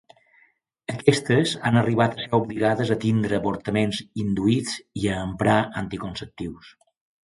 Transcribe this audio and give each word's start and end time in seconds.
Aquestes 0.93 1.53
han 1.71 1.77
arribat 1.83 2.17
a 2.17 2.19
ser 2.25 2.39
obligades 2.45 2.95
a 2.97 2.99
tindre 3.05 3.41
avortaments 3.41 4.03
induïts 4.27 4.77
i 5.05 5.09
a 5.17 5.23
emprar 5.31 5.63
anticonceptius. 5.87 6.79